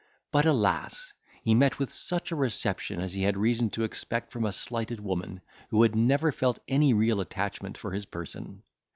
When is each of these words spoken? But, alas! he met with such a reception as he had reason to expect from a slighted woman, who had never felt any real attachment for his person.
But, 0.31 0.47
alas! 0.47 1.13
he 1.43 1.53
met 1.53 1.77
with 1.77 1.91
such 1.91 2.31
a 2.31 2.35
reception 2.35 2.99
as 2.99 3.13
he 3.13 3.21
had 3.21 3.37
reason 3.37 3.69
to 3.69 3.83
expect 3.83 4.31
from 4.31 4.45
a 4.45 4.51
slighted 4.51 4.99
woman, 4.99 5.41
who 5.69 5.83
had 5.83 5.95
never 5.95 6.31
felt 6.31 6.57
any 6.67 6.91
real 6.91 7.21
attachment 7.21 7.77
for 7.77 7.91
his 7.91 8.07
person. 8.07 8.63